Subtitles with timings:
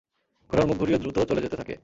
[0.49, 1.75] ঘোড়ার মুখ ঘুরিয়ে দ্রুত চলে যেতে থাকে।